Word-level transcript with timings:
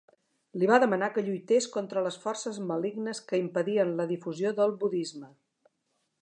Li 0.61 0.67
va 0.69 0.77
demanar 0.83 1.09
que 1.17 1.23
lluités 1.27 1.67
contra 1.75 2.03
les 2.07 2.17
forces 2.23 2.57
malignes 2.71 3.21
que 3.33 3.41
impedien 3.43 3.93
la 4.01 4.09
difusió 4.15 4.55
del 4.63 4.75
budisme. 4.85 5.31